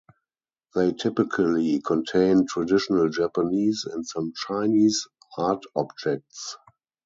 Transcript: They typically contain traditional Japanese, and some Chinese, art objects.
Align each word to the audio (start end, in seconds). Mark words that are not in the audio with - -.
They 0.73 0.93
typically 0.93 1.79
contain 1.79 2.47
traditional 2.47 3.09
Japanese, 3.09 3.85
and 3.85 4.03
some 4.03 4.33
Chinese, 4.35 5.07
art 5.37 5.63
objects. 5.75 6.57